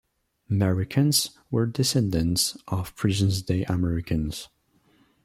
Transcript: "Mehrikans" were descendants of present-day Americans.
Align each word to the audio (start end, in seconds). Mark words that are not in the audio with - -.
"Mehrikans" 0.49 1.37
were 1.51 1.67
descendants 1.67 2.57
of 2.67 2.95
present-day 2.95 3.65
Americans. 3.65 4.49